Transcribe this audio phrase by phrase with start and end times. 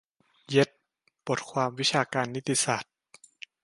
[0.49, 0.69] "เย็ด"
[1.27, 2.93] บทความวิชาการนิติศาสตร์